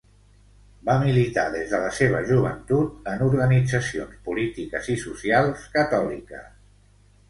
Va 0.87 0.95
militar 1.03 1.43
des 1.57 1.75
de 1.75 1.81
la 1.83 1.91
seva 1.99 2.23
joventut 2.31 3.13
en 3.13 3.23
organitzacions 3.29 4.19
polítiques 4.31 4.93
i 4.99 5.01
socials 5.09 5.73
catòliques. 5.81 6.55